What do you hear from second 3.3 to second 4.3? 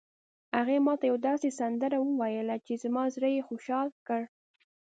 یې خوشحال کړ